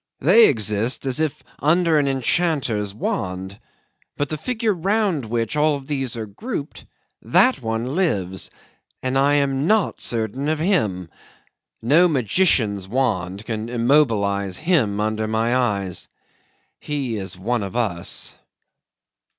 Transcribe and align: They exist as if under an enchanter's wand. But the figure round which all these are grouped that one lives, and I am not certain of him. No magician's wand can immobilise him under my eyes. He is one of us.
They 0.19 0.47
exist 0.47 1.05
as 1.05 1.19
if 1.19 1.43
under 1.59 1.99
an 1.99 2.07
enchanter's 2.07 2.91
wand. 2.91 3.59
But 4.17 4.29
the 4.29 4.37
figure 4.39 4.73
round 4.73 5.25
which 5.25 5.55
all 5.55 5.79
these 5.79 6.17
are 6.17 6.25
grouped 6.25 6.85
that 7.21 7.61
one 7.61 7.95
lives, 7.95 8.49
and 9.03 9.15
I 9.15 9.35
am 9.35 9.67
not 9.67 10.01
certain 10.01 10.49
of 10.49 10.57
him. 10.57 11.11
No 11.83 12.07
magician's 12.07 12.87
wand 12.87 13.45
can 13.45 13.67
immobilise 13.69 14.55
him 14.57 14.99
under 14.99 15.27
my 15.27 15.55
eyes. 15.55 16.09
He 16.79 17.17
is 17.17 17.37
one 17.37 17.61
of 17.61 17.75
us. 17.75 18.33